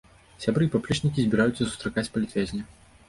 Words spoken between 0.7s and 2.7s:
паплечнікі збіраюцца сустракаць палітвязня.